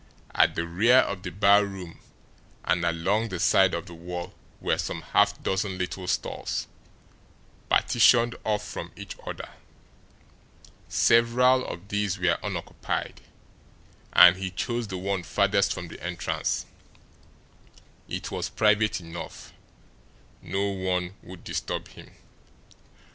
At 0.33 0.55
the 0.55 0.65
rear 0.65 0.97
of 0.97 1.21
the 1.21 1.29
barroom 1.29 1.99
and 2.65 2.83
along 2.83 3.29
the 3.29 3.39
side 3.39 3.75
of 3.75 3.85
the 3.85 3.93
wall 3.93 4.33
were 4.59 4.79
some 4.79 5.03
half 5.03 5.43
dozen 5.43 5.77
little 5.77 6.07
stalls, 6.07 6.65
partitioned 7.69 8.35
off 8.43 8.65
from 8.67 8.91
each 8.95 9.15
other. 9.27 9.47
Several 10.89 11.63
of 11.67 11.89
these 11.89 12.17
were 12.17 12.39
unoccupied, 12.41 13.21
and 14.11 14.37
he 14.37 14.49
chose 14.49 14.87
the 14.87 14.97
one 14.97 15.21
farthest 15.21 15.71
from 15.71 15.87
the 15.87 16.03
entrance. 16.03 16.65
It 18.07 18.31
was 18.31 18.49
private 18.49 18.99
enough; 19.01 19.53
no 20.41 20.65
one 20.69 21.13
would 21.21 21.43
disturb 21.43 21.89
him. 21.89 22.09